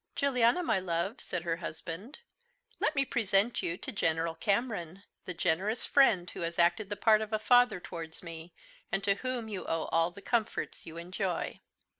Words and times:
"Juliana, 0.15 0.63
my 0.63 0.79
love," 0.79 1.21
said 1.21 1.43
her 1.43 1.57
husband, 1.57 2.17
"let 2.79 2.95
me 2.95 3.05
present 3.05 3.61
you 3.61 3.77
to 3.77 3.91
General 3.91 4.33
Cameron 4.33 5.03
the 5.25 5.33
generous 5.35 5.85
friend 5.85 6.27
who 6.31 6.41
has 6.41 6.57
acted 6.57 6.89
the 6.89 6.95
part 6.95 7.21
of 7.21 7.31
a 7.31 7.37
father 7.37 7.79
towards 7.79 8.23
me, 8.23 8.51
and 8.91 9.03
to 9.03 9.13
whom 9.21 9.47
you 9.47 9.63
owe 9.67 9.85
all 9.91 10.09
the 10.09 10.19
comforts 10.23 10.87
you 10.87 10.97
enjoy." 10.97 11.59